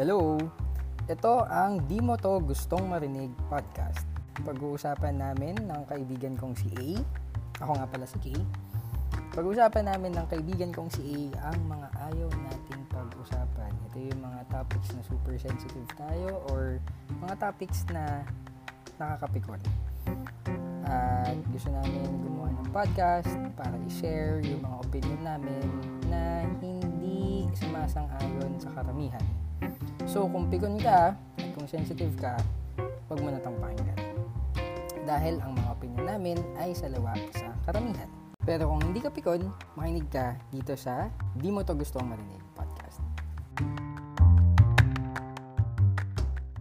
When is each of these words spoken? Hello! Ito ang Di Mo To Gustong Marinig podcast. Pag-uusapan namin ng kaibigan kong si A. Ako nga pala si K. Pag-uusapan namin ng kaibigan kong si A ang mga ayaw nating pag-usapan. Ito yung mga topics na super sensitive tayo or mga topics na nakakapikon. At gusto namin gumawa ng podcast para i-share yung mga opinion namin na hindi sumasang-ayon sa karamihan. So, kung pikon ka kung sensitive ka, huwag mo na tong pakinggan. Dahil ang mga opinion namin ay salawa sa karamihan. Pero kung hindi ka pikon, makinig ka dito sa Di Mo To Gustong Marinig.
Hello! 0.00 0.40
Ito 1.12 1.44
ang 1.44 1.84
Di 1.84 2.00
Mo 2.00 2.16
To 2.16 2.40
Gustong 2.40 2.88
Marinig 2.88 3.36
podcast. 3.52 4.08
Pag-uusapan 4.48 5.20
namin 5.20 5.60
ng 5.68 5.84
kaibigan 5.84 6.40
kong 6.40 6.56
si 6.56 6.72
A. 6.72 7.04
Ako 7.60 7.76
nga 7.76 7.84
pala 7.84 8.08
si 8.08 8.16
K. 8.16 8.26
Pag-uusapan 9.36 9.92
namin 9.92 10.16
ng 10.16 10.24
kaibigan 10.32 10.72
kong 10.72 10.88
si 10.88 11.28
A 11.36 11.52
ang 11.52 11.60
mga 11.68 11.88
ayaw 12.08 12.32
nating 12.32 12.80
pag-usapan. 12.88 13.68
Ito 13.92 13.96
yung 14.00 14.24
mga 14.24 14.40
topics 14.48 14.88
na 14.96 15.04
super 15.04 15.36
sensitive 15.36 15.92
tayo 15.92 16.48
or 16.48 16.80
mga 17.20 17.36
topics 17.36 17.84
na 17.92 18.24
nakakapikon. 18.96 19.60
At 20.88 21.36
gusto 21.52 21.68
namin 21.68 22.08
gumawa 22.24 22.48
ng 22.56 22.72
podcast 22.72 23.36
para 23.52 23.76
i-share 23.84 24.40
yung 24.48 24.64
mga 24.64 24.76
opinion 24.80 25.20
namin 25.28 25.68
na 26.08 26.48
hindi 26.64 27.44
sumasang-ayon 27.52 28.56
sa 28.56 28.72
karamihan. 28.72 29.49
So, 30.10 30.26
kung 30.26 30.50
pikon 30.50 30.74
ka 30.82 31.14
kung 31.54 31.70
sensitive 31.70 32.10
ka, 32.18 32.34
huwag 33.06 33.22
mo 33.22 33.30
na 33.30 33.38
tong 33.38 33.54
pakinggan. 33.62 33.94
Dahil 35.06 35.38
ang 35.38 35.54
mga 35.54 35.70
opinion 35.70 36.02
namin 36.02 36.36
ay 36.58 36.74
salawa 36.74 37.14
sa 37.30 37.54
karamihan. 37.62 38.10
Pero 38.42 38.66
kung 38.66 38.82
hindi 38.82 38.98
ka 38.98 39.14
pikon, 39.14 39.46
makinig 39.78 40.10
ka 40.10 40.34
dito 40.50 40.74
sa 40.74 41.06
Di 41.38 41.54
Mo 41.54 41.62
To 41.62 41.78
Gustong 41.78 42.10
Marinig. 42.10 42.42